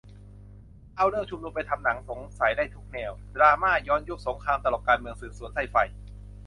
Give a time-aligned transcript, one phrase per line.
[0.95, 5.75] ถ้าเอาเรื่องชุมนุมไปทำหนังสงสัยได้ทุกแนว ดราม่า ย้อนยุค สงคราม ตลก การเมือง สืบสวน ไซไฟ